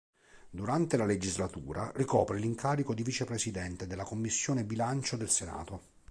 [0.49, 5.81] Durante la legislatura ricopre l'incarico di Vicepresidente della Commissione Bilancio del Senato.